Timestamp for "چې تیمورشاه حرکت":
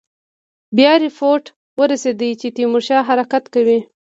2.39-3.43